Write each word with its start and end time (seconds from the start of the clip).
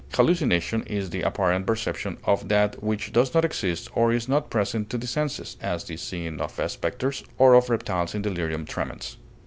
Hallucination 0.15 0.81
is 0.87 1.11
the 1.11 1.21
apparent 1.21 1.67
perception 1.67 2.17
of 2.23 2.47
that 2.49 2.81
which 2.81 3.11
does 3.13 3.35
not 3.35 3.45
exist 3.45 3.87
or 3.95 4.11
is 4.11 4.27
not 4.27 4.49
present 4.49 4.89
to 4.89 4.97
the 4.97 5.05
senses, 5.05 5.57
as 5.61 5.83
the 5.83 5.95
seeing 5.95 6.41
of 6.41 6.59
specters 6.71 7.23
or 7.37 7.53
of 7.53 7.69
reptiles 7.69 8.15
in 8.15 8.23
delirium 8.23 8.65
tremens. 8.65 9.17